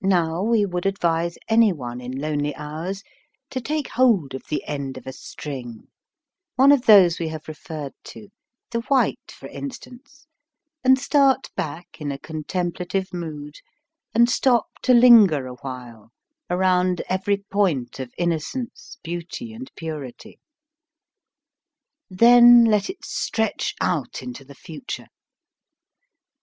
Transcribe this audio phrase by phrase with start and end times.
[0.00, 3.02] Now we would advise anyone in lonely hours
[3.50, 5.88] to take hold of the end of a string,
[6.56, 8.28] one of those we have referred to;
[8.70, 10.26] the white for instance,
[10.82, 13.56] and start back in a contemplative mood
[14.14, 16.12] and stop to linger awhile,
[16.48, 20.40] around every point of innocence, beauty and purity.
[22.08, 25.08] Then let it stretch out into the future.